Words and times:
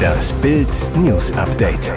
Das 0.00 0.32
Bild 0.34 0.68
News 0.96 1.32
Update. 1.32 1.92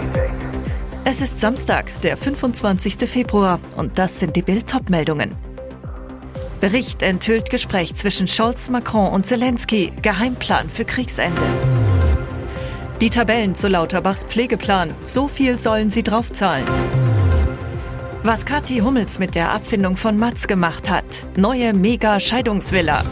Es 1.04 1.20
ist 1.20 1.40
Samstag, 1.40 2.00
der 2.02 2.16
25. 2.16 3.08
Februar 3.08 3.60
und 3.76 3.98
das 3.98 4.18
sind 4.18 4.36
die 4.36 4.42
Bild 4.42 4.72
meldungen 4.88 5.34
Bericht 6.60 7.02
enthüllt 7.02 7.50
Gespräch 7.50 7.94
zwischen 7.94 8.26
Scholz, 8.26 8.70
Macron 8.70 9.12
und 9.12 9.26
Zelensky. 9.26 9.92
Geheimplan 10.00 10.70
für 10.70 10.84
Kriegsende. 10.84 11.42
Die 13.00 13.10
Tabellen 13.10 13.54
zu 13.54 13.68
Lauterbachs 13.68 14.24
Pflegeplan. 14.24 14.94
So 15.04 15.28
viel 15.28 15.58
sollen 15.58 15.90
sie 15.90 16.02
draufzahlen. 16.02 16.66
Was 18.22 18.46
Kathi 18.46 18.78
Hummels 18.78 19.18
mit 19.18 19.34
der 19.34 19.50
Abfindung 19.50 19.96
von 19.96 20.18
Matz 20.18 20.46
gemacht 20.46 20.88
hat. 20.88 21.04
Neue 21.36 21.74
Mega-Scheidungsvilla. 21.74 23.04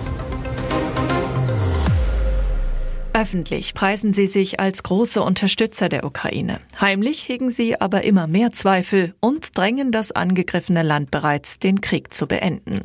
Öffentlich 3.23 3.75
preisen 3.75 4.13
sie 4.13 4.27
sich 4.27 4.59
als 4.59 4.83
große 4.83 5.23
Unterstützer 5.23 5.89
der 5.89 6.05
Ukraine. 6.05 6.59
Heimlich 6.81 7.29
hegen 7.29 7.51
sie 7.51 7.81
aber 7.81 8.03
immer 8.03 8.27
mehr 8.27 8.51
Zweifel 8.51 9.15
und 9.21 9.57
drängen 9.57 9.93
das 9.93 10.11
angegriffene 10.11 10.83
Land 10.83 11.13
bereits, 11.13 11.61
den 11.61 11.81
Krieg 11.81 12.13
zu 12.13 12.27
beenden. 12.27 12.81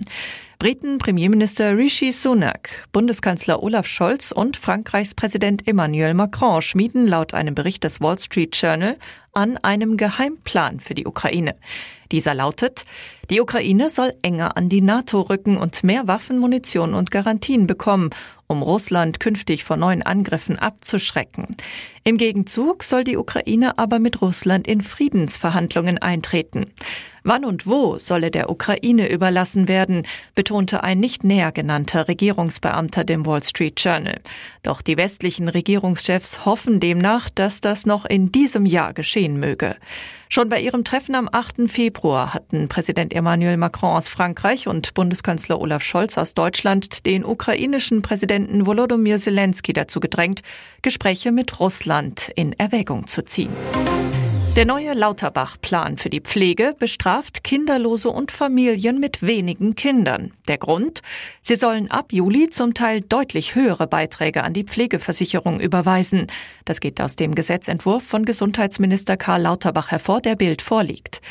Briten 0.59 0.99
Premierminister 0.99 1.75
Rishi 1.75 2.11
Sunak, 2.11 2.87
Bundeskanzler 2.91 3.63
Olaf 3.63 3.87
Scholz 3.87 4.31
und 4.31 4.57
Frankreichs 4.57 5.15
Präsident 5.15 5.67
Emmanuel 5.67 6.13
Macron 6.13 6.61
schmieden 6.61 7.07
laut 7.07 7.33
einem 7.33 7.55
Bericht 7.55 7.83
des 7.83 7.99
Wall 7.99 8.19
Street 8.19 8.55
Journal 8.55 8.97
an 9.37 9.55
einem 9.57 9.97
Geheimplan 9.97 10.79
für 10.79 10.95
die 10.95 11.05
Ukraine. 11.05 11.55
Dieser 12.11 12.33
lautet, 12.33 12.85
die 13.29 13.39
Ukraine 13.39 13.91
soll 13.91 14.15
enger 14.23 14.57
an 14.57 14.67
die 14.67 14.81
NATO 14.81 15.21
rücken 15.21 15.57
und 15.57 15.83
mehr 15.83 16.07
Waffen, 16.07 16.39
Munition 16.39 16.95
und 16.95 17.11
Garantien 17.11 17.67
bekommen, 17.67 18.09
um 18.47 18.63
Russland 18.63 19.19
künftig 19.19 19.63
vor 19.65 19.77
neuen 19.77 20.01
Angriffen 20.01 20.57
abzuschrecken. 20.57 21.55
Im 22.03 22.17
Gegenzug 22.17 22.83
soll 22.83 23.03
die 23.03 23.17
Ukraine 23.17 23.77
aber 23.77 23.99
mit 23.99 24.21
Russland 24.21 24.67
in 24.67 24.81
Friedensverhandlungen 24.81 25.97
eintreten. 25.97 26.67
Wann 27.23 27.43
und 27.43 27.67
wo 27.67 27.97
solle 27.97 28.31
der 28.31 28.49
Ukraine 28.49 29.11
überlassen 29.11 29.67
werden, 29.67 30.03
betonte 30.33 30.81
ein 30.85 31.01
nicht 31.01 31.25
näher 31.25 31.51
genannter 31.51 32.07
Regierungsbeamter 32.07 33.03
dem 33.03 33.25
Wall 33.25 33.43
Street 33.43 33.81
Journal. 33.83 34.21
Doch 34.63 34.81
die 34.81 34.95
westlichen 34.95 35.49
Regierungschefs 35.49 36.45
hoffen 36.45 36.79
demnach, 36.79 37.29
dass 37.29 37.59
das 37.59 37.85
noch 37.85 38.05
in 38.05 38.31
diesem 38.31 38.65
Jahr 38.65 38.93
geschehen 38.93 39.26
möge. 39.35 39.75
Schon 40.29 40.47
bei 40.47 40.61
ihrem 40.61 40.83
Treffen 40.83 41.15
am 41.15 41.27
8. 41.31 41.69
Februar 41.69 42.33
hatten 42.33 42.69
Präsident 42.69 43.13
Emmanuel 43.13 43.57
Macron 43.57 43.95
aus 43.95 44.07
Frankreich 44.07 44.67
und 44.67 44.93
Bundeskanzler 44.93 45.59
Olaf 45.59 45.83
Scholz 45.83 46.17
aus 46.17 46.33
Deutschland 46.33 47.05
den 47.05 47.25
ukrainischen 47.25 48.01
Präsidenten 48.01 48.65
Volodymyr 48.65 49.17
Zelensky 49.17 49.73
dazu 49.73 49.99
gedrängt, 49.99 50.41
Gespräche 50.81 51.31
mit 51.31 51.59
Russland 51.59 52.31
in 52.35 52.53
Erwägung 52.53 53.07
zu 53.07 53.25
ziehen. 53.25 53.51
Der 54.57 54.65
neue 54.65 54.95
Lauterbach-Plan 54.95 55.97
für 55.97 56.09
die 56.09 56.19
Pflege 56.19 56.73
bestraft 56.79 57.43
Kinderlose 57.43 58.09
und 58.09 58.31
Familien 58.31 58.99
mit 58.99 59.21
wenigen 59.21 59.75
Kindern. 59.75 60.33
Der 60.47 60.57
Grund? 60.57 61.03
Sie 61.43 61.55
sollen 61.55 61.91
ab 61.91 62.11
Juli 62.11 62.49
zum 62.49 62.73
Teil 62.73 63.01
deutlich 63.01 63.53
höhere 63.53 63.85
Beiträge 63.85 64.43
an 64.43 64.53
die 64.53 64.63
Pflegeversicherung 64.63 65.59
überweisen. 65.59 66.25
Das 66.65 66.79
geht 66.79 66.99
aus 66.99 67.15
dem 67.15 67.35
Gesetzentwurf 67.35 68.01
von 68.01 68.25
Gesundheitsminister 68.25 69.15
Karl 69.15 69.43
Lauterbach 69.43 69.91
hervor, 69.91 70.21
der 70.21 70.35
Bild 70.35 70.63
vorliegt. 70.63 71.21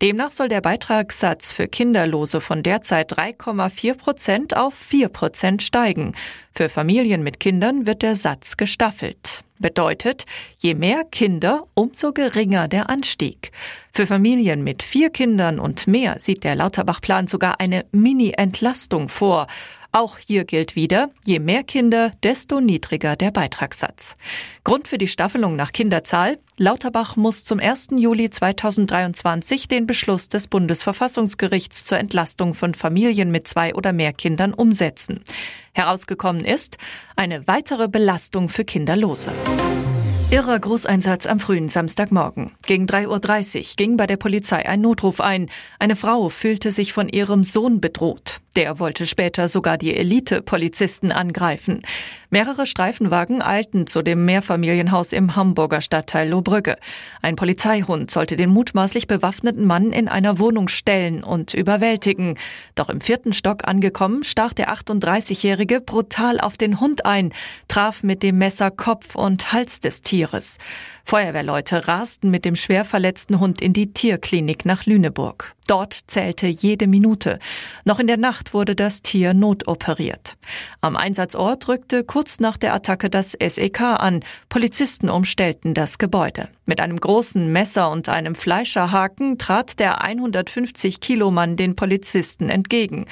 Demnach 0.00 0.30
soll 0.30 0.46
der 0.46 0.60
Beitragssatz 0.60 1.50
für 1.50 1.66
Kinderlose 1.66 2.40
von 2.40 2.62
derzeit 2.62 3.12
3,4 3.12 3.94
Prozent 3.94 4.56
auf 4.56 4.74
4 4.74 5.08
Prozent 5.08 5.64
steigen. 5.64 6.12
Für 6.54 6.68
Familien 6.68 7.24
mit 7.24 7.40
Kindern 7.40 7.88
wird 7.88 8.02
der 8.02 8.14
Satz 8.14 8.56
gestaffelt. 8.56 9.42
Bedeutet, 9.58 10.26
je 10.58 10.74
mehr 10.74 11.04
Kinder, 11.04 11.64
umso 11.74 12.12
geringer 12.12 12.68
der 12.68 12.90
Anstieg. 12.90 13.52
Für 13.92 14.06
Familien 14.06 14.62
mit 14.62 14.82
vier 14.82 15.10
Kindern 15.10 15.58
und 15.58 15.86
mehr 15.86 16.20
sieht 16.20 16.44
der 16.44 16.54
Lauterbach-Plan 16.54 17.26
sogar 17.26 17.60
eine 17.60 17.86
Mini-Entlastung 17.92 19.08
vor. 19.08 19.46
Auch 19.96 20.18
hier 20.18 20.44
gilt 20.44 20.76
wieder, 20.76 21.08
je 21.24 21.38
mehr 21.38 21.62
Kinder, 21.62 22.12
desto 22.22 22.60
niedriger 22.60 23.16
der 23.16 23.30
Beitragssatz. 23.30 24.18
Grund 24.62 24.86
für 24.86 24.98
die 24.98 25.08
Staffelung 25.08 25.56
nach 25.56 25.72
Kinderzahl, 25.72 26.38
Lauterbach 26.58 27.16
muss 27.16 27.46
zum 27.46 27.60
1. 27.60 27.88
Juli 27.92 28.28
2023 28.28 29.68
den 29.68 29.86
Beschluss 29.86 30.28
des 30.28 30.48
Bundesverfassungsgerichts 30.48 31.86
zur 31.86 31.96
Entlastung 31.96 32.52
von 32.52 32.74
Familien 32.74 33.30
mit 33.30 33.48
zwei 33.48 33.74
oder 33.74 33.94
mehr 33.94 34.12
Kindern 34.12 34.52
umsetzen. 34.52 35.24
Herausgekommen 35.72 36.44
ist 36.44 36.76
eine 37.16 37.46
weitere 37.46 37.88
Belastung 37.88 38.50
für 38.50 38.66
Kinderlose. 38.66 39.32
Irrer 40.28 40.58
Großeinsatz 40.58 41.26
am 41.26 41.38
frühen 41.38 41.68
Samstagmorgen. 41.68 42.50
Gegen 42.66 42.86
3.30 42.86 43.58
Uhr 43.58 43.64
ging 43.76 43.96
bei 43.96 44.08
der 44.08 44.16
Polizei 44.16 44.68
ein 44.68 44.80
Notruf 44.80 45.20
ein. 45.20 45.48
Eine 45.78 45.94
Frau 45.94 46.30
fühlte 46.30 46.72
sich 46.72 46.92
von 46.92 47.08
ihrem 47.08 47.44
Sohn 47.44 47.80
bedroht. 47.80 48.40
Der 48.56 48.80
wollte 48.80 49.06
später 49.06 49.46
sogar 49.46 49.78
die 49.78 49.94
Elite-Polizisten 49.94 51.12
angreifen. 51.12 51.82
Mehrere 52.30 52.66
Streifenwagen 52.66 53.40
eilten 53.40 53.86
zu 53.86 54.02
dem 54.02 54.24
Mehrfamilienhaus 54.24 55.12
im 55.12 55.36
Hamburger 55.36 55.80
Stadtteil 55.80 56.28
Lohbrügge. 56.28 56.76
Ein 57.22 57.36
Polizeihund 57.36 58.10
sollte 58.10 58.36
den 58.36 58.50
mutmaßlich 58.50 59.06
bewaffneten 59.06 59.64
Mann 59.64 59.92
in 59.92 60.08
einer 60.08 60.40
Wohnung 60.40 60.68
stellen 60.68 61.22
und 61.22 61.54
überwältigen. 61.54 62.36
Doch 62.74 62.88
im 62.88 63.00
vierten 63.00 63.32
Stock 63.32 63.68
angekommen, 63.68 64.24
stach 64.24 64.52
der 64.52 64.72
38-Jährige 64.72 65.80
brutal 65.80 66.40
auf 66.40 66.56
den 66.56 66.80
Hund 66.80 67.06
ein, 67.06 67.32
traf 67.68 68.02
mit 68.02 68.24
dem 68.24 68.38
Messer 68.38 68.72
Kopf 68.72 69.14
und 69.14 69.52
Hals 69.52 69.78
des 69.78 70.02
Tieres. 70.02 70.58
Feuerwehrleute 71.06 71.86
rasten 71.86 72.32
mit 72.32 72.44
dem 72.44 72.56
schwer 72.56 72.84
verletzten 72.84 73.38
Hund 73.38 73.62
in 73.62 73.72
die 73.72 73.92
Tierklinik 73.92 74.64
nach 74.64 74.86
Lüneburg. 74.86 75.54
Dort 75.68 75.96
zählte 76.08 76.48
jede 76.48 76.88
Minute. 76.88 77.38
Noch 77.84 78.00
in 78.00 78.08
der 78.08 78.16
Nacht 78.16 78.52
wurde 78.52 78.74
das 78.74 79.02
Tier 79.02 79.32
notoperiert. 79.32 80.36
Am 80.80 80.96
Einsatzort 80.96 81.68
rückte 81.68 82.02
kurz 82.02 82.40
nach 82.40 82.56
der 82.56 82.74
Attacke 82.74 83.08
das 83.08 83.32
SEK 83.32 83.82
an. 83.82 84.24
Polizisten 84.48 85.08
umstellten 85.08 85.74
das 85.74 85.98
Gebäude. 85.98 86.48
Mit 86.64 86.80
einem 86.80 86.98
großen 86.98 87.52
Messer 87.52 87.88
und 87.90 88.08
einem 88.08 88.34
Fleischerhaken 88.34 89.38
trat 89.38 89.78
der 89.78 90.02
150 90.02 90.98
Kilo 90.98 91.30
Mann 91.30 91.56
den 91.56 91.76
Polizisten 91.76 92.48
entgegen. 92.48 93.06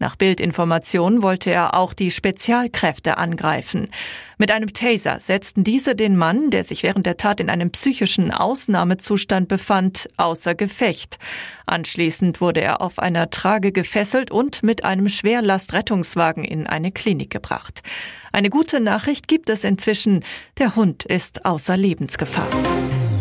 Nach 0.00 0.16
Bildinformation 0.16 1.22
wollte 1.22 1.50
er 1.50 1.74
auch 1.74 1.92
die 1.92 2.10
Spezialkräfte 2.10 3.18
angreifen. 3.18 3.90
Mit 4.38 4.50
einem 4.50 4.72
Taser 4.72 5.20
setzten 5.20 5.62
diese 5.62 5.94
den 5.94 6.16
Mann, 6.16 6.50
der 6.50 6.64
sich 6.64 6.82
während 6.82 7.04
der 7.04 7.18
Tat 7.18 7.38
in 7.38 7.50
einem 7.50 7.70
psychischen 7.70 8.30
Ausnahmezustand 8.30 9.48
befand, 9.48 10.08
außer 10.16 10.54
Gefecht. 10.54 11.18
Anschließend 11.66 12.40
wurde 12.40 12.62
er 12.62 12.80
auf 12.80 12.98
einer 12.98 13.28
Trage 13.28 13.72
gefesselt 13.72 14.30
und 14.30 14.62
mit 14.62 14.84
einem 14.84 15.10
Schwerlastrettungswagen 15.10 16.44
in 16.44 16.66
eine 16.66 16.92
Klinik 16.92 17.28
gebracht. 17.28 17.82
Eine 18.32 18.48
gute 18.48 18.80
Nachricht 18.80 19.28
gibt 19.28 19.50
es 19.50 19.64
inzwischen. 19.64 20.24
Der 20.58 20.76
Hund 20.76 21.04
ist 21.04 21.44
außer 21.44 21.76
Lebensgefahr. 21.76 22.48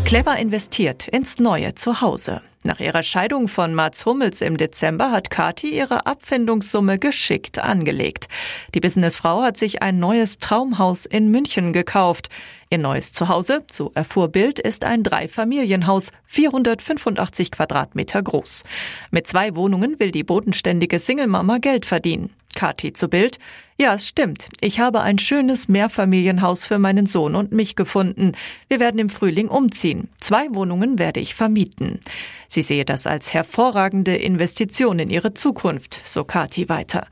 Clever 0.06 0.38
investiert 0.38 1.09
ins 1.09 1.40
neue 1.40 1.75
Zuhause. 1.75 2.41
Nach 2.69 2.80
ihrer 2.80 3.02
Scheidung 3.02 3.47
von 3.47 3.74
Mats 3.74 4.06
Hummels 4.06 4.41
im 4.41 4.56
Dezember 4.56 5.09
hat 5.09 5.31
Kati 5.31 5.75
ihre 5.75 6.06
Abfindungssumme 6.06 7.00
geschickt 7.00 7.57
angelegt. 7.57 8.28
Die 8.75 8.80
Businessfrau 8.80 9.41
hat 9.41 9.57
sich 9.57 9.81
ein 9.81 9.97
neues 9.97 10.38
Traumhaus 10.38 11.08
in 11.08 11.31
München 11.31 11.74
gekauft. 11.74 12.29
Ihr 12.69 12.78
neues 12.78 13.12
Zuhause, 13.12 13.63
so 13.72 13.91
erfuhr 13.96 14.28
Bild, 14.28 14.59
ist 14.59 14.84
ein 14.84 15.02
Dreifamilienhaus, 15.02 16.12
485 16.28 17.50
Quadratmeter 17.50 18.22
groß. 18.22 18.66
Mit 19.09 19.25
zwei 19.25 19.56
Wohnungen 19.56 20.00
will 20.00 20.12
die 20.12 20.24
bodenständige 20.24 21.00
Single-Mama 21.00 21.58
Geld 21.58 21.88
verdienen. 21.88 22.29
Kathi 22.59 22.92
zu 22.92 23.08
Bild. 23.08 23.40
Ja, 23.81 23.94
es 23.94 24.06
stimmt. 24.06 24.50
Ich 24.59 24.81
habe 24.81 25.00
ein 25.00 25.20
schönes 25.20 25.70
Mehrfamilienhaus 25.70 26.66
für 26.66 26.78
meinen 26.78 27.06
Sohn 27.06 27.34
und 27.35 27.53
mich 27.53 27.78
gefunden. 27.78 28.34
Wir 28.67 28.82
werden 28.82 29.00
im 29.00 29.09
Frühling 29.09 29.47
umziehen. 29.47 30.09
Zwei 30.20 30.53
Wohnungen 30.53 31.00
werde 31.00 31.22
ich 31.22 31.34
vermieten. 31.34 32.02
Sie 32.50 32.61
sehe 32.64 32.84
das 32.84 33.08
als 33.08 33.34
hervorragende 33.34 34.17
Investition 34.17 35.00
in 35.00 35.09
ihre 35.11 35.34
Zukunft, 35.35 36.02
so 36.03 36.26
Kathi 36.26 36.67
weiter. 36.67 37.08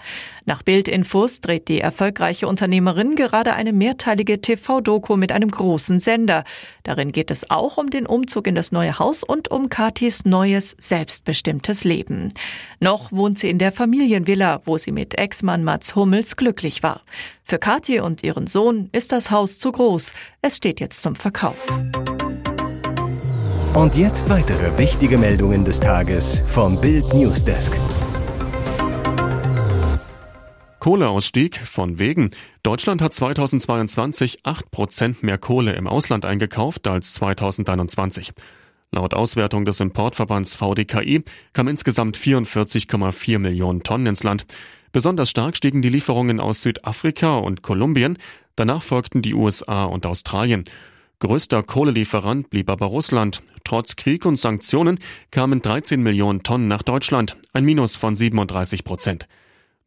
Nach 0.45 0.63
Bildinfos 0.63 1.41
dreht 1.41 1.67
die 1.67 1.79
erfolgreiche 1.79 2.47
Unternehmerin 2.47 3.15
gerade 3.15 3.53
eine 3.53 3.71
mehrteilige 3.71 4.41
TV-Doku 4.41 5.15
mit 5.15 5.31
einem 5.31 5.51
großen 5.51 5.99
Sender. 5.99 6.43
Darin 6.83 7.11
geht 7.11 7.29
es 7.29 7.49
auch 7.51 7.77
um 7.77 7.91
den 7.91 8.07
Umzug 8.07 8.47
in 8.47 8.55
das 8.55 8.71
neue 8.71 8.97
Haus 8.97 9.23
und 9.23 9.51
um 9.51 9.69
Kathis 9.69 10.25
neues, 10.25 10.75
selbstbestimmtes 10.79 11.83
Leben. 11.83 12.33
Noch 12.79 13.11
wohnt 13.11 13.37
sie 13.37 13.49
in 13.49 13.59
der 13.59 13.71
Familienvilla, 13.71 14.61
wo 14.65 14.77
sie 14.77 14.91
mit 14.91 15.17
Ex-Mann 15.37 15.63
Mats 15.63 15.93
Hummels 15.95 16.35
glücklich 16.35 16.81
war. 16.81 17.01
Für 17.43 17.59
Kathi 17.59 17.99
und 17.99 18.23
ihren 18.23 18.47
Sohn 18.47 18.89
ist 18.91 19.11
das 19.11 19.29
Haus 19.29 19.59
zu 19.59 19.71
groß. 19.71 20.13
Es 20.41 20.57
steht 20.57 20.79
jetzt 20.79 21.03
zum 21.03 21.13
Verkauf. 21.13 21.55
Und 23.75 23.95
jetzt 23.95 24.29
weitere 24.29 24.75
wichtige 24.79 25.19
Meldungen 25.19 25.63
des 25.63 25.79
Tages 25.79 26.41
vom 26.47 26.81
Bild 26.81 27.13
Newsdesk. 27.13 27.79
Kohleausstieg 30.79 31.57
von 31.57 31.99
wegen. 31.99 32.31
Deutschland 32.63 33.03
hat 33.03 33.13
2022 33.13 34.39
8 34.41 34.71
Prozent 34.71 35.21
mehr 35.21 35.37
Kohle 35.37 35.73
im 35.73 35.85
Ausland 35.85 36.25
eingekauft 36.25 36.87
als 36.87 37.13
2021. 37.13 38.31
Laut 38.91 39.13
Auswertung 39.13 39.65
des 39.65 39.81
Importverbands 39.81 40.55
VDKI 40.55 41.23
kam 41.53 41.67
insgesamt 41.67 42.17
44,4 42.17 43.37
Millionen 43.37 43.83
Tonnen 43.83 44.07
ins 44.07 44.23
Land. 44.23 44.45
Besonders 44.91 45.29
stark 45.29 45.57
stiegen 45.57 45.81
die 45.81 45.89
Lieferungen 45.89 46.39
aus 46.39 46.61
Südafrika 46.61 47.37
und 47.37 47.61
Kolumbien, 47.61 48.17
danach 48.55 48.81
folgten 48.81 49.21
die 49.21 49.33
USA 49.33 49.85
und 49.85 50.05
Australien. 50.05 50.63
Größter 51.19 51.63
Kohlelieferant 51.63 52.49
blieb 52.49 52.69
aber 52.69 52.85
Russland. 52.85 53.41
Trotz 53.63 53.95
Krieg 53.95 54.25
und 54.25 54.39
Sanktionen 54.39 54.99
kamen 55.31 55.61
13 55.61 56.01
Millionen 56.01 56.43
Tonnen 56.43 56.67
nach 56.67 56.83
Deutschland, 56.83 57.35
ein 57.53 57.65
Minus 57.65 57.95
von 57.95 58.15
37 58.15 58.83
Prozent. 58.83 59.27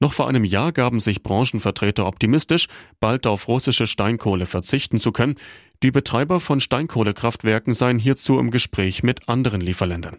Noch 0.00 0.14
vor 0.14 0.29
einem 0.29 0.44
Jahr 0.44 0.73
gaben 0.73 0.99
sich 0.99 1.23
Branchenvertreter 1.23 2.06
optimistisch, 2.06 2.69
bald 3.00 3.26
auf 3.26 3.49
russische 3.49 3.87
Steinkohle 3.87 4.47
verzichten 4.47 4.99
zu 4.99 5.12
können. 5.12 5.37
Die 5.82 5.91
Betreiber 5.91 6.41
von 6.41 6.58
Steinkohlekraftwerken 6.58 7.75
seien 7.75 7.99
hierzu 7.99 8.38
im 8.38 8.50
Gespräch 8.50 9.02
mit 9.02 9.29
anderen 9.29 9.61
Lieferländern. 9.61 10.17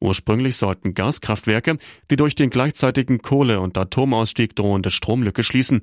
Ursprünglich 0.00 0.56
sollten 0.56 0.94
Gaskraftwerke, 0.94 1.76
die 2.10 2.16
durch 2.16 2.34
den 2.34 2.50
gleichzeitigen 2.50 3.20
Kohle- 3.20 3.60
und 3.60 3.76
Atomausstieg 3.76 4.56
drohende 4.56 4.90
Stromlücke 4.90 5.44
schließen. 5.44 5.80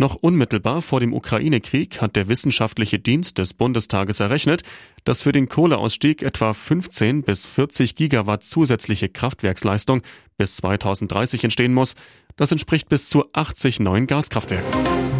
Noch 0.00 0.14
unmittelbar 0.14 0.80
vor 0.80 1.00
dem 1.00 1.12
Ukraine-Krieg 1.12 2.00
hat 2.00 2.14
der 2.14 2.28
wissenschaftliche 2.28 3.00
Dienst 3.00 3.36
des 3.36 3.52
Bundestages 3.52 4.20
errechnet, 4.20 4.62
dass 5.02 5.22
für 5.22 5.32
den 5.32 5.48
Kohleausstieg 5.48 6.22
etwa 6.22 6.52
15 6.52 7.24
bis 7.24 7.46
40 7.46 7.96
Gigawatt 7.96 8.44
zusätzliche 8.44 9.08
Kraftwerksleistung 9.08 10.02
bis 10.36 10.56
2030 10.56 11.42
entstehen 11.42 11.74
muss. 11.74 11.94
Das 12.36 12.52
entspricht 12.52 12.88
bis 12.88 13.08
zu 13.08 13.24
80 13.32 13.80
neuen 13.80 14.06
Gaskraftwerken. 14.06 15.17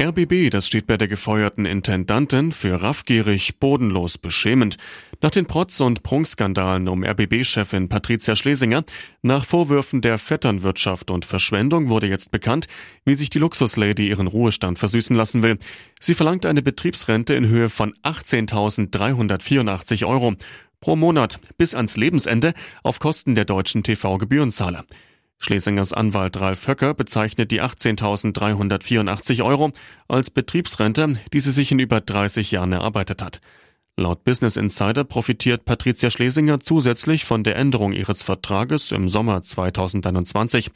RBB, 0.00 0.48
das 0.48 0.66
steht 0.66 0.86
bei 0.86 0.96
der 0.96 1.08
gefeuerten 1.08 1.66
Intendantin 1.66 2.52
für 2.52 2.80
raffgierig, 2.80 3.58
bodenlos, 3.58 4.16
beschämend. 4.16 4.78
Nach 5.20 5.30
den 5.30 5.44
Protz- 5.44 5.82
und 5.82 6.02
Prunkskandalen 6.02 6.88
um 6.88 7.04
RBB-Chefin 7.04 7.90
Patricia 7.90 8.34
Schlesinger, 8.34 8.84
nach 9.20 9.44
Vorwürfen 9.44 10.00
der 10.00 10.16
Vetternwirtschaft 10.16 11.10
und 11.10 11.26
Verschwendung 11.26 11.90
wurde 11.90 12.06
jetzt 12.06 12.32
bekannt, 12.32 12.66
wie 13.04 13.14
sich 13.14 13.28
die 13.28 13.40
Luxuslady 13.40 14.08
ihren 14.08 14.26
Ruhestand 14.26 14.78
versüßen 14.78 15.14
lassen 15.14 15.42
will. 15.42 15.58
Sie 16.00 16.14
verlangt 16.14 16.46
eine 16.46 16.62
Betriebsrente 16.62 17.34
in 17.34 17.48
Höhe 17.48 17.68
von 17.68 17.92
18.384 18.02 20.06
Euro 20.06 20.32
pro 20.80 20.96
Monat 20.96 21.40
bis 21.58 21.74
ans 21.74 21.98
Lebensende 21.98 22.54
auf 22.82 23.00
Kosten 23.00 23.34
der 23.34 23.44
deutschen 23.44 23.82
TV-Gebührenzahler. 23.82 24.86
Schlesingers 25.40 25.94
Anwalt 25.94 26.38
Ralf 26.38 26.68
Höcker 26.68 26.92
bezeichnet 26.92 27.50
die 27.50 27.62
18.384 27.62 29.42
Euro 29.42 29.72
als 30.06 30.30
Betriebsrente, 30.30 31.18
die 31.32 31.40
sie 31.40 31.50
sich 31.50 31.72
in 31.72 31.78
über 31.78 32.02
30 32.02 32.50
Jahren 32.50 32.72
erarbeitet 32.72 33.22
hat. 33.22 33.40
Laut 33.96 34.22
Business 34.22 34.56
Insider 34.56 35.02
profitiert 35.04 35.64
Patricia 35.64 36.10
Schlesinger 36.10 36.60
zusätzlich 36.60 37.24
von 37.24 37.42
der 37.42 37.56
Änderung 37.56 37.92
ihres 37.92 38.22
Vertrages 38.22 38.92
im 38.92 39.08
Sommer 39.08 39.42
2021. 39.42 40.70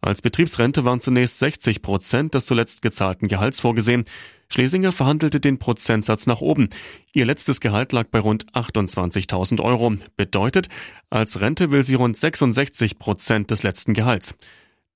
Als 0.00 0.20
Betriebsrente 0.20 0.84
waren 0.84 1.00
zunächst 1.00 1.38
60 1.38 1.80
Prozent 1.80 2.34
des 2.34 2.46
zuletzt 2.46 2.82
gezahlten 2.82 3.28
Gehalts 3.28 3.60
vorgesehen. 3.60 4.04
Schlesinger 4.50 4.92
verhandelte 4.92 5.40
den 5.40 5.58
Prozentsatz 5.58 6.26
nach 6.26 6.40
oben. 6.40 6.68
Ihr 7.12 7.26
letztes 7.26 7.60
Gehalt 7.60 7.92
lag 7.92 8.06
bei 8.10 8.18
rund 8.18 8.50
28.000 8.52 9.60
Euro. 9.62 9.94
Bedeutet, 10.16 10.68
als 11.10 11.40
Rente 11.40 11.70
will 11.70 11.84
sie 11.84 11.94
rund 11.94 12.16
66 12.16 12.98
Prozent 12.98 13.50
des 13.50 13.62
letzten 13.62 13.94
Gehalts. 13.94 14.34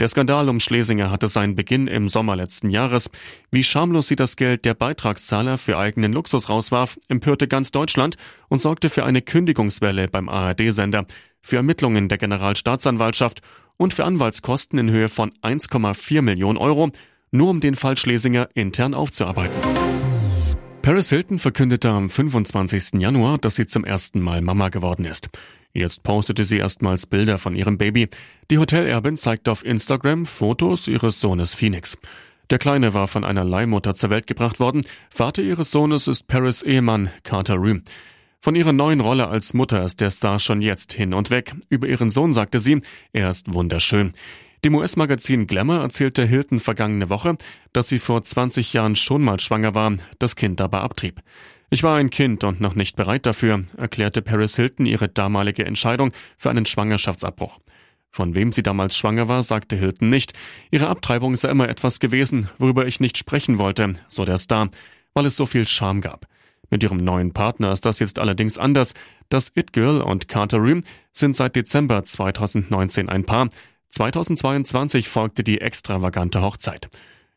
Der 0.01 0.09
Skandal 0.09 0.49
um 0.49 0.59
Schlesinger 0.59 1.13
hatte 1.13 1.29
seinen 1.29 1.55
Beginn 1.55 1.87
im 1.87 2.09
Sommer 2.09 2.35
letzten 2.35 2.71
Jahres. 2.71 3.11
Wie 3.53 3.63
schamlos 3.63 4.09
sie 4.09 4.17
das 4.17 4.37
Geld 4.37 4.65
der 4.65 4.75
Beitragszahler 4.75 5.59
für 5.59 5.79
eigenen 5.79 6.13
Luxus 6.13 6.49
rauswarf, 6.49 6.99
empörte 7.09 7.47
ganz 7.47 7.71
Deutschland 7.71 8.17
und 8.49 8.61
sorgte 8.61 8.89
für 8.89 9.05
eine 9.05 9.23
Kündigungswelle 9.23 10.09
beim 10.09 10.29
ARD-Sender, 10.29 11.07
für 11.41 11.57
Ermittlungen 11.57 12.09
der 12.09 12.19
Generalstaatsanwaltschaft 12.19 13.43
und 13.77 13.95
für 13.95 14.05
Anwaltskosten 14.05 14.79
in 14.79 14.91
Höhe 14.91 15.09
von 15.09 15.31
1,4 15.43 16.23
Millionen 16.23 16.59
Euro, 16.59 16.91
nur 17.33 17.51
um 17.51 17.61
den 17.61 17.75
Fall 17.75 17.97
Schlesinger 17.97 18.49
intern 18.55 18.95
aufzuarbeiten. 18.95 19.57
Paris 20.83 21.11
Hilton 21.11 21.39
verkündete 21.39 21.91
am 21.91 22.11
25. 22.11 23.01
Januar, 23.01 23.39
dass 23.39 23.57
sie 23.57 23.67
zum 23.67 23.85
ersten 23.85 24.21
Mal 24.21 24.41
Mama 24.41 24.69
geworden 24.69 25.05
ist. 25.05 25.29
Jetzt 25.73 26.03
postete 26.03 26.45
sie 26.45 26.59
erstmals 26.59 27.07
Bilder 27.07 27.39
von 27.39 27.57
ihrem 27.57 27.79
Baby. 27.79 28.09
Die 28.51 28.59
Hotelerbin 28.59 29.17
zeigt 29.17 29.49
auf 29.49 29.65
Instagram 29.65 30.27
Fotos 30.27 30.89
ihres 30.89 31.21
Sohnes 31.21 31.55
Phoenix. 31.55 31.97
Der 32.51 32.59
Kleine 32.59 32.93
war 32.93 33.09
von 33.09 33.25
einer 33.25 33.45
Leihmutter 33.45 33.95
zur 33.95 34.11
Welt 34.11 34.27
gebracht 34.27 34.61
worden. 34.61 34.83
Vater 35.09 35.43
ihres 35.43 35.71
Sohnes 35.71 36.09
ist 36.09 36.27
Paris 36.27 36.63
Ehemann 36.63 37.11
Carter 37.23 37.55
Rue. 37.55 37.81
Von 38.41 38.57
ihrer 38.57 38.73
neuen 38.73 39.01
Rolle 39.01 39.29
als 39.29 39.55
Mutter 39.55 39.85
ist 39.85 40.01
der 40.01 40.11
Star 40.11 40.41
schon 40.41 40.61
jetzt 40.61 40.93
hin 40.93 41.15
und 41.15 41.31
weg. 41.31 41.55
Über 41.69 41.87
ihren 41.87 42.11
Sohn 42.11 42.33
sagte 42.33 42.59
sie, 42.59 42.83
er 43.13 43.31
ist 43.31 43.55
wunderschön. 43.55 44.13
Dem 44.65 44.77
US-Magazin 44.77 45.49
Glamour 45.49 45.81
erzählte 45.81 46.25
Hilton 46.25 46.61
vergangene 46.61 47.11
Woche, 47.11 47.37
dass 47.73 47.89
sie 47.89 47.99
vor 47.99 48.23
20 48.23 48.73
Jahren 48.73 48.95
schon 48.95 49.21
mal 49.21 49.41
schwanger 49.41 49.75
war, 49.75 49.93
das 50.21 50.37
Kind 50.37 50.61
aber 50.61 50.83
abtrieb. 50.83 51.21
Ich 51.71 51.83
war 51.83 51.97
ein 51.97 52.11
Kind 52.11 52.45
und 52.45 52.61
noch 52.61 52.77
nicht 52.77 52.95
bereit 52.95 53.27
dafür, 53.27 53.65
erklärte 53.77 54.23
Paris 54.23 54.55
Hilton 54.55 54.87
ihre 54.87 55.09
damalige 55.09 55.65
Entscheidung 55.65 56.13
für 56.39 56.51
einen 56.51 56.65
Schwangerschaftsabbruch. 56.65 57.59
Von 58.13 58.37
wem 58.37 58.53
sie 58.53 58.63
damals 58.63 58.97
schwanger 58.97 59.27
war, 59.27 59.43
sagte 59.43 59.75
Hilton 59.75 60.11
nicht. 60.11 60.33
Ihre 60.71 60.87
Abtreibung 60.87 61.35
sei 61.35 61.49
immer 61.49 61.69
etwas 61.69 61.99
gewesen, 61.99 62.49
worüber 62.59 62.87
ich 62.87 63.01
nicht 63.01 63.19
sprechen 63.19 63.59
wollte, 63.59 63.95
so 64.07 64.25
der 64.25 64.39
Star, 64.39 64.69
weil 65.13 65.27
es 65.27 65.37
so 65.37 65.45
viel 65.45 65.67
Scham 65.67 66.01
gab. 66.01 66.29
Mit 66.71 66.85
ihrem 66.85 66.99
neuen 66.99 67.33
Partner 67.33 67.73
ist 67.73 67.85
das 67.85 67.99
jetzt 67.99 68.19
allerdings 68.19 68.59
anders. 68.59 68.95
Das 69.29 69.51
It 69.57 69.73
Girl 69.73 70.01
und 70.03 70.29
Carter 70.29 70.59
Room 70.59 70.83
sind 71.13 71.37
seit 71.37 71.57
Dezember 71.57 72.05
2019 72.05 73.09
ein 73.09 73.25
Paar. 73.25 73.49
2022 73.93 75.09
folgte 75.09 75.45
die 75.45 75.61
extravagante 75.61 76.41
Hochzeit. 76.41 76.89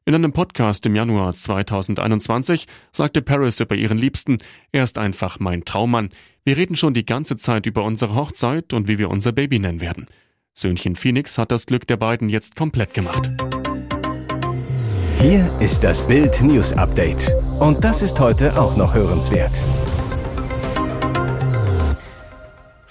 In 0.06 0.16
einem 0.16 0.32
Podcast 0.32 0.86
im 0.86 0.96
Januar 0.96 1.34
2021 1.34 2.68
sagte 2.92 3.22
Paris 3.22 3.60
über 3.60 3.76
ihren 3.76 3.98
Liebsten, 3.98 4.38
er 4.72 4.84
ist 4.84 4.98
einfach 4.98 5.40
mein 5.40 5.66
Traummann. 5.66 6.10
Wir 6.44 6.56
reden 6.56 6.76
schon 6.76 6.94
die 6.94 7.06
ganze 7.06 7.36
Zeit 7.38 7.66
über 7.66 7.84
unsere 7.84 8.16
Hochzeit 8.16 8.72
und 8.72 8.88
wie 8.88 9.00
wir 9.00 9.10
unser 9.10 9.34
Baby 9.34 9.60
nennen 9.60 9.82
werden. 9.82 10.06
Söhnchen 10.54 10.96
Phoenix 10.96 11.38
hat 11.38 11.52
das 11.52 11.66
Glück 11.66 11.88
der 11.88 11.98
beiden 11.98 12.30
jetzt 12.30 12.56
komplett 12.56 12.94
gemacht. 12.94 13.30
Hier 15.20 15.50
ist 15.60 15.84
das 15.84 16.08
Bild 16.08 16.42
News 16.42 16.72
Update. 16.72 17.34
Und 17.60 17.84
das 17.84 18.02
ist 18.02 18.20
heute 18.20 18.58
auch 18.58 18.78
noch 18.78 18.94
hörenswert. 18.94 19.62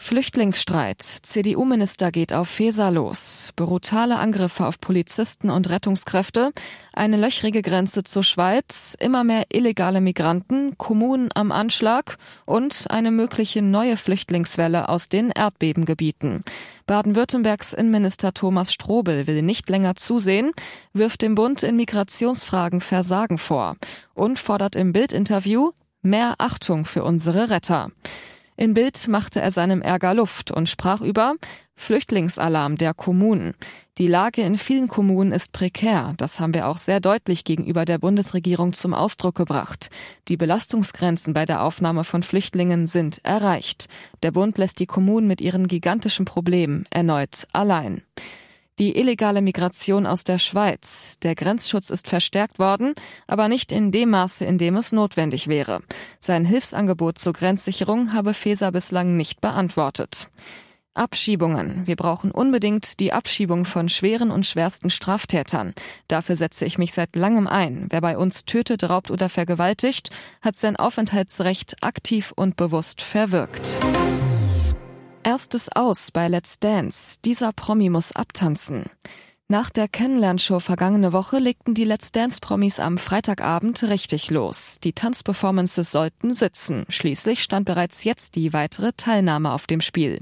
Flüchtlingsstreit. 0.05 1.01
CDU-Minister 1.01 2.13
geht 2.13 2.35
auf 2.35 2.47
Feser 2.47 2.91
los. 2.91 3.53
Brutale 3.57 4.19
Angriffe 4.19 4.67
auf 4.67 4.79
Polizisten 4.79 5.49
und 5.49 5.71
Rettungskräfte. 5.71 6.53
Eine 6.93 7.17
löchrige 7.17 7.63
Grenze 7.63 8.05
zur 8.05 8.23
Schweiz. 8.23 8.95
Immer 9.01 9.25
mehr 9.25 9.45
illegale 9.49 10.03
Migranten. 10.03 10.77
Kommunen 10.77 11.31
am 11.35 11.51
Anschlag. 11.51 12.19
Und 12.45 12.85
eine 12.91 13.11
mögliche 13.13 13.63
neue 13.63 13.97
Flüchtlingswelle 13.97 14.91
aus 14.91 15.09
den 15.09 15.31
Erdbebengebieten. 15.31 16.45
Baden-Württembergs 16.87 17.73
Innenminister 17.73 18.35
Thomas 18.35 18.75
Strobel 18.75 19.27
will 19.27 19.41
nicht 19.41 19.71
länger 19.71 19.97
zusehen, 19.97 20.53
wirft 20.93 21.23
dem 21.23 21.35
Bund 21.35 21.63
in 21.63 21.77
Migrationsfragen 21.77 22.83
Versagen 22.83 23.39
vor 23.39 23.77
und 24.13 24.39
fordert 24.39 24.77
im 24.77 24.93
Bildinterview 24.93 25.71
mehr 26.03 26.35
Achtung 26.37 26.85
für 26.85 27.05
unsere 27.05 27.49
Retter. 27.49 27.91
In 28.57 28.75
Bild 28.75 29.09
machte 29.09 29.41
er 29.41 29.51
seinem 29.51 29.83
Ärger 29.83 30.15
Luft 30.15 30.53
und 30.53 30.69
sprach 30.69 31.01
über 31.01 31.35
Flüchtlingsalarm 31.75 32.77
der 32.77 32.95
Kommunen. 32.95 33.55
Die 33.99 34.07
Lage 34.07 34.43
in 34.43 34.57
vielen 34.57 34.87
Kommunen 34.87 35.33
ist 35.33 35.53
prekär. 35.53 36.15
Das 36.19 36.39
haben 36.39 36.55
wir 36.55 36.69
auch 36.69 36.79
sehr 36.79 37.01
deutlich 37.01 37.43
gegenüber 37.43 37.85
der 37.85 37.99
Bundesregierung 37.99 38.73
zum 38.73 38.95
Ausdruck 38.95 39.35
gebracht. 39.35 39.89
Die 40.29 40.37
Belastungsgrenzen 40.37 41.35
bei 41.35 41.47
der 41.47 41.63
Aufnahme 41.63 42.05
von 42.05 42.23
Flüchtlingen 42.23 42.87
sind 42.87 43.25
erreicht. 43.25 43.87
Der 44.23 44.31
Bund 44.31 44.57
lässt 44.57 44.79
die 44.79 44.87
Kommunen 44.87 45.27
mit 45.27 45.41
ihren 45.41 45.67
gigantischen 45.67 46.25
Problemen 46.25 46.85
erneut 46.91 47.49
allein. 47.53 48.03
Die 48.81 48.97
illegale 48.97 49.41
Migration 49.41 50.05
aus 50.05 50.25
der 50.25 50.41
Schweiz. 50.41 51.17
Der 51.23 51.37
Grenzschutz 51.37 51.91
ist 51.91 52.09
verstärkt 52.09 52.59
worden, 52.59 52.95
aber 53.29 53.49
nicht 53.49 53.71
in 53.71 53.93
dem 53.93 54.11
Maße, 54.11 54.45
in 54.45 54.59
dem 54.59 54.77
es 54.77 54.91
notwendig 54.91 55.47
wäre. 55.47 55.81
Sein 56.19 56.45
Hilfsangebot 56.45 57.19
zur 57.19 57.35
Grenzsicherung 57.35 58.13
habe 58.13 58.35
Feser 58.35 58.73
bislang 58.73 59.17
nicht 59.17 59.41
beantwortet. 59.41 60.29
Abschiebungen. 60.95 61.87
Wir 61.87 61.97
brauchen 61.97 62.31
unbedingt 62.31 62.99
die 63.01 63.13
Abschiebung 63.13 63.65
von 63.65 63.89
schweren 63.89 64.31
und 64.31 64.47
schwersten 64.47 64.91
Straftätern. 64.91 65.75
Dafür 66.09 66.35
setze 66.37 66.65
ich 66.65 66.79
mich 66.79 66.93
seit 66.93 67.15
langem 67.15 67.47
ein. 67.47 67.87
Wer 67.91 68.01
bei 68.01 68.17
uns 68.17 68.45
tötet, 68.45 68.89
raubt 68.89 69.11
oder 69.11 69.29
vergewaltigt, 69.29 70.11
hat 70.41 70.57
sein 70.57 70.77
Aufenthaltsrecht 70.77 71.83
aktiv 71.83 72.33
und 72.35 72.57
bewusst 72.57 73.03
verwirkt. 73.03 73.81
Erstes 75.27 75.71
Aus 75.75 76.11
bei 76.11 76.29
Let's 76.29 76.59
Dance. 76.59 77.17
Dieser 77.25 77.55
Promi 77.55 77.89
muss 77.89 78.15
abtanzen. 78.15 78.85
Nach 79.47 79.69
der 79.69 79.89
Kennenlernshow 79.89 80.59
vergangene 80.59 81.13
Woche 81.13 81.39
legten 81.39 81.75
die 81.75 81.85
Let's 81.85 82.13
Dance-Promis 82.13 82.81
am 82.81 82.97
Freitagabend 82.97 83.83
richtig 83.83 84.31
los. 84.31 84.79
Die 84.83 84.95
Tanzperformances 84.95 85.91
sollten 85.91 86.33
sitzen. 86.33 86.87
Schließlich 86.89 87.43
stand 87.43 87.67
bereits 87.67 88.05
jetzt 88.05 88.37
die 88.37 88.55
weitere 88.55 88.93
Teilnahme 88.97 89.53
auf 89.53 89.67
dem 89.67 89.83
Spiel. 89.83 90.21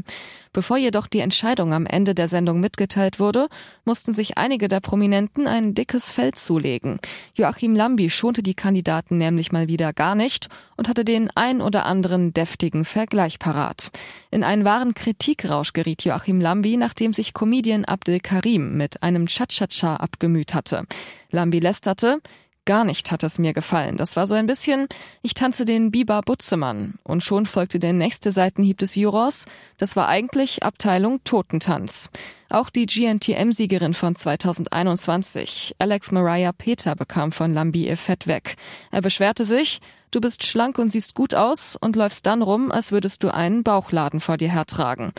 Bevor 0.53 0.77
jedoch 0.77 1.07
die 1.07 1.21
Entscheidung 1.21 1.73
am 1.73 1.87
Ende 1.87 2.15
der 2.15 2.27
Sendung 2.27 2.61
mitgeteilt 2.61 3.21
wurde, 3.21 3.49
mussten 3.85 4.13
sich 4.13 4.37
einige 4.37 4.69
der 4.69 4.81
Prominenten 4.81 5.47
ein 5.47 5.73
dickes 5.73 6.11
Feld 6.11 6.37
zulegen. 6.37 6.99
Joachim 7.35 7.75
Lambi 7.75 8.11
schonte 8.11 8.43
die 8.43 8.53
Kandidaten 8.53 9.17
nämlich 9.17 9.51
mal 9.51 9.69
wieder 9.69 9.95
gar 9.95 10.15
nicht 10.15 10.49
und 10.77 10.89
hatte 10.89 11.07
den 11.07 11.31
ein 11.35 11.63
oder 11.63 11.87
anderen 11.87 12.35
deftigen 12.35 12.85
Vergleich 12.85 13.39
parat. 13.39 13.93
In 14.31 14.45
einen 14.45 14.67
wahren 14.67 14.93
Kritikrausch 14.93 15.73
geriet 15.73 16.05
Joachim 16.05 16.41
Lambi, 16.41 16.77
nachdem 16.77 17.15
sich 17.15 17.33
Comedian 17.33 17.87
Abdel 17.87 18.21
Karim 18.21 18.77
mit 18.77 19.03
einem 19.15 19.27
Cha-Cha-Cha 19.27 19.97
abgemüht 19.97 20.55
hatte. 20.55 20.85
Lambi 21.31 21.61
lästerte, 21.61 22.21
Gar 22.65 22.85
nicht 22.85 23.11
hat 23.11 23.25
es 23.25 23.41
mir 23.41 23.53
gefallen. 23.53 23.97
Das 23.97 24.15
war 24.15 24.29
so 24.29 24.37
ein 24.37 24.47
bisschen, 24.47 24.87
ich 25.21 25.35
tanze 25.35 25.65
den 25.65 25.91
Biber 25.91 26.21
Butzemann. 26.23 26.95
Und 27.03 27.25
schon 27.25 27.45
folgte 27.45 27.81
der 27.81 27.93
nächste 27.93 28.31
Seitenhieb 28.31 28.79
des 28.79 28.95
Jurors. 28.95 29.47
Das 29.79 29.97
war 29.97 30.07
eigentlich 30.07 30.63
Abteilung 30.63 31.25
Totentanz. 31.25 32.09
Auch 32.51 32.71
die 32.71 32.87
GNTM-Siegerin 32.87 33.95
von 33.95 34.15
2021, 34.15 35.75
Alex 35.81 36.13
Mariah 36.13 36.53
Peter, 36.53 36.95
bekam 36.95 37.33
von 37.33 37.53
Lambi 37.53 37.89
ihr 37.89 37.97
Fett 37.97 38.29
weg. 38.29 38.55
Er 38.93 39.01
beschwerte 39.01 39.43
sich, 39.43 39.81
du 40.13 40.21
bist 40.21 40.45
schlank 40.45 40.79
und 40.79 40.89
siehst 40.89 41.17
gut 41.17 41.35
aus 41.35 41.75
und 41.75 41.97
läufst 41.97 42.27
dann 42.27 42.43
rum, 42.43 42.71
als 42.71 42.93
würdest 42.93 43.25
du 43.25 43.35
einen 43.35 43.65
Bauchladen 43.65 44.21
vor 44.21 44.37
dir 44.37 44.53
hertragen. 44.53 45.13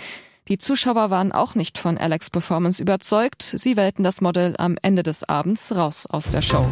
Die 0.50 0.57
Zuschauer 0.57 1.09
waren 1.09 1.31
auch 1.31 1.55
nicht 1.55 1.77
von 1.77 1.97
Alex 1.97 2.29
Performance 2.29 2.81
überzeugt. 2.81 3.43
Sie 3.43 3.77
wählten 3.77 4.03
das 4.03 4.19
Model 4.19 4.55
am 4.57 4.77
Ende 4.81 5.01
des 5.01 5.23
Abends 5.23 5.73
raus 5.75 6.05
aus 6.05 6.29
der 6.29 6.41
Show. 6.41 6.65